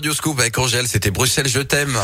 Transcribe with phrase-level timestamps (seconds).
[0.00, 1.98] Radio Scoop avec Angèle, c'était Bruxelles, je t'aime.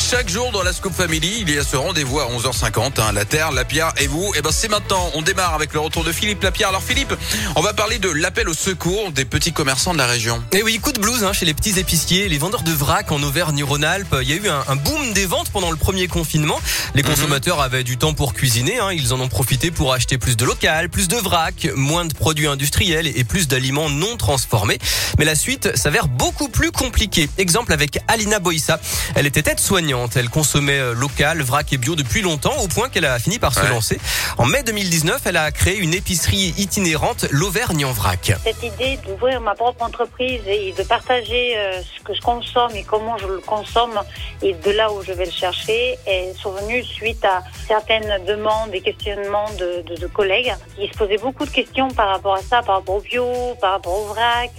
[0.00, 3.24] Chaque jour dans la Scoop Family, il y a ce rendez-vous à 11h50, hein, la
[3.24, 4.32] Terre, la Pierre et vous.
[4.34, 6.70] Et eh ben c'est maintenant, on démarre avec le retour de Philippe Lapierre.
[6.70, 7.14] Alors Philippe,
[7.54, 10.42] on va parler de l'appel au secours des petits commerçants de la région.
[10.50, 13.12] Et eh oui, coup de blues hein, chez les petits épiciers, les vendeurs de vrac
[13.12, 14.16] en Auvergne-Rhône-Alpes.
[14.22, 16.58] Il y a eu un, boom des ventes pendant le premier confinement.
[16.96, 17.10] Les mhm.
[17.10, 18.90] consommateurs avaient du temps pour cuisiner, hein.
[18.92, 22.48] ils en ont profité pour acheter plus de local, plus de vrac, moins de produits
[22.48, 24.78] industriels et plus d'aliments non transformés.
[25.20, 27.19] Mais la suite s'avère beaucoup plus compliquée.
[27.38, 28.80] Exemple avec Alina Boissa.
[29.14, 30.16] Elle était aide-soignante.
[30.16, 33.54] Elle consommait euh, local, vrac et bio depuis longtemps, au point qu'elle a fini par
[33.54, 33.98] se lancer.
[34.38, 38.32] En mai 2019, elle a créé une épicerie itinérante, l'Auvergne en vrac.
[38.44, 42.84] Cette idée d'ouvrir ma propre entreprise et de partager euh, ce que je consomme et
[42.84, 44.00] comment je le consomme
[44.42, 48.80] et de là où je vais le chercher est survenue suite à certaines demandes et
[48.80, 52.96] questionnements de, collègues qui se posaient beaucoup de questions par rapport à ça, par rapport
[52.96, 53.24] au bio,
[53.60, 54.50] par rapport au vrac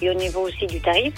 [0.00, 1.12] et au niveau aussi du tarif.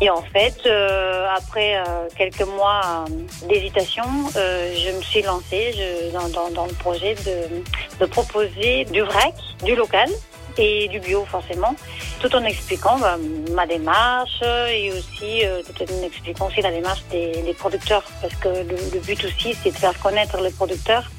[0.00, 3.04] Et en fait, euh, après euh, quelques mois
[3.50, 4.04] d'hésitation,
[4.36, 5.74] euh, je me suis lancée
[6.14, 7.14] dans, le projet
[8.00, 10.08] de proposer du vrac, du local,
[10.56, 11.74] et du bio forcément,
[12.20, 13.16] tout en expliquant bah,
[13.52, 18.34] ma démarche et aussi euh, tout en expliquant aussi la démarche des, des producteurs parce
[18.36, 21.10] que le, le but aussi c'est de faire connaître les producteurs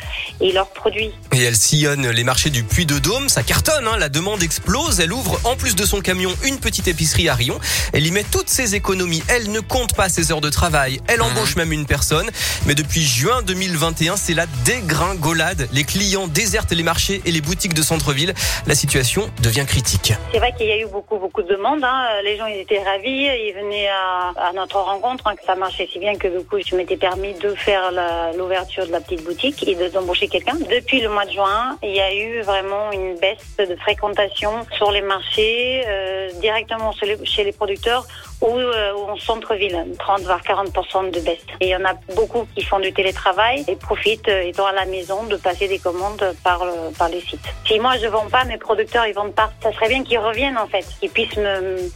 [0.42, 1.12] et leurs produits.
[1.34, 5.00] Et elle sillonne les marchés du Puy de Dôme, ça cartonne, hein, la demande explose,
[5.00, 7.60] elle ouvre en plus de son camion une petite épicerie à Rion,
[7.94, 11.20] elle y met toutes ses économies, elle ne compte pas ses heures de travail, elle
[11.20, 11.26] mhm.
[11.26, 12.30] embauche même une personne,
[12.66, 17.74] mais depuis juin 2021 c'est la dégringolade, les clients désertent les marchés et les boutiques
[17.74, 18.34] de centre-ville,
[18.68, 20.14] la situation devient critique.
[20.32, 21.84] C'est vrai qu'il y a eu beaucoup, beaucoup de demandes.
[21.84, 22.22] Hein.
[22.24, 23.28] Les gens étaient ravis.
[23.48, 25.28] Ils venaient à, notre rencontre.
[25.28, 27.92] Hein, que ça marchait si bien que du coup, je m'étais permis de faire
[28.38, 30.56] l'ouverture de la petite boutique et d'embaucher quelqu'un.
[30.70, 34.92] Depuis le mois de juin, il y a eu vraiment une baisse de fréquentation sur
[34.92, 38.06] les marchés, euh, directement chez les, producteurs
[38.42, 41.40] ou, euh, en centre-ville, 30 voire 40% de baisse.
[41.60, 44.72] Et il y en a beaucoup qui font du télétravail et profitent, euh, étant à
[44.72, 46.64] la maison, de passer des commandes par,
[46.98, 47.40] par les sites.
[47.66, 49.52] Si moi je vends pas, mes producteurs ils vendent pas.
[49.62, 51.90] Ça serait bien qu'ils reviennent en fait, qu'ils puissent me,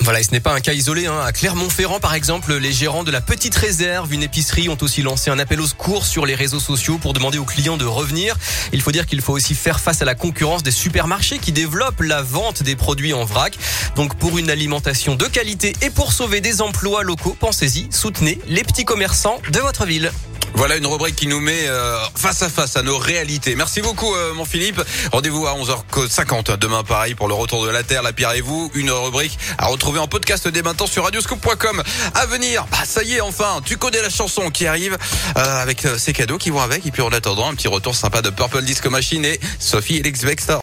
[0.00, 1.06] Voilà, et ce n'est pas un cas isolé.
[1.06, 1.20] Hein.
[1.24, 5.30] À Clermont-Ferrand, par exemple, les gérants de la Petite Réserve, une épicerie, ont aussi lancé
[5.30, 8.36] un appel au secours sur les réseaux sociaux pour demander aux clients de revenir.
[8.72, 12.00] Il faut dire qu'il faut aussi faire face à la concurrence des supermarchés qui développent
[12.00, 13.58] la vente des produits en vrac.
[13.96, 18.62] Donc pour une alimentation de qualité et pour sauver des emplois locaux, pensez-y, soutenez les
[18.62, 20.10] petits commerçants de votre ville.
[20.54, 23.54] Voilà une rubrique qui nous met euh, face à face à nos réalités.
[23.54, 24.80] Merci beaucoup euh, mon Philippe.
[25.12, 28.70] Rendez-vous à 11h50 demain pareil pour le retour de la Terre, la pierre et vous.
[28.74, 31.82] Une rubrique à retrouver en podcast dès maintenant sur radioscoop.com.
[32.14, 34.98] À venir, bah, ça y est enfin, tu connais la chanson qui arrive
[35.36, 36.84] euh, avec ses cadeaux qui vont avec.
[36.84, 40.22] Et puis en attendant, un petit retour sympa de Purple Disco Machine et Sophie Elix
[40.24, 40.58] Vextor.